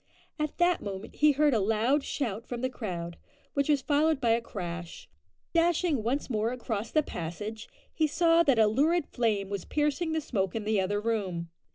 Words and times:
At 0.39 0.57
that 0.57 0.81
moment 0.81 1.17
he 1.17 1.33
heard 1.33 1.53
a 1.53 1.59
loud 1.59 2.03
shout 2.03 2.47
from 2.47 2.61
the 2.61 2.71
crowd, 2.71 3.17
which 3.53 3.69
was 3.69 3.83
followed 3.83 4.19
by 4.19 4.31
a 4.31 4.41
crash. 4.41 5.07
Dashing 5.53 6.01
once 6.01 6.27
more 6.27 6.51
across 6.51 6.89
the 6.89 7.03
passage, 7.03 7.69
he 7.93 8.07
saw 8.07 8.41
that 8.41 8.57
a 8.57 8.65
lurid 8.65 9.05
flame 9.05 9.51
was 9.51 9.63
piercing 9.63 10.13
the 10.13 10.19
smoke 10.21 10.55
in 10.55 10.63
the 10.63 10.81
other 10.81 10.99
room. 10.99 11.51